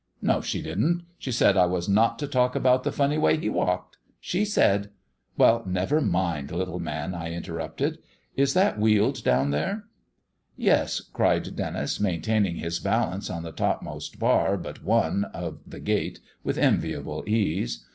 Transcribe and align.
"No, 0.19 0.41
she 0.41 0.63
didn't; 0.63 1.03
she 1.19 1.31
said 1.31 1.55
I 1.55 1.67
was 1.67 1.87
not 1.87 2.17
to 2.17 2.27
talk 2.27 2.55
about 2.55 2.81
the 2.81 2.91
funny 2.91 3.19
way 3.19 3.37
he 3.37 3.49
walked. 3.49 3.97
She 4.19 4.45
said" 4.45 4.89
"Well, 5.37 5.61
never 5.67 6.01
mind, 6.01 6.49
little 6.49 6.79
man," 6.79 7.13
I 7.13 7.31
interrupted. 7.31 7.99
"Is 8.35 8.55
that 8.55 8.79
Weald 8.79 9.23
down 9.23 9.51
there?" 9.51 9.83
"Yes," 10.57 11.01
cried 11.01 11.55
Denis, 11.55 11.99
maintaining 11.99 12.55
his 12.55 12.79
balance 12.79 13.29
on 13.29 13.43
the 13.43 13.51
topmost 13.51 14.17
bar 14.17 14.57
but 14.57 14.83
one 14.83 15.25
of 15.35 15.59
the 15.67 15.79
gate 15.79 16.19
with 16.43 16.57
enviable 16.57 17.23
ease. 17.27 17.85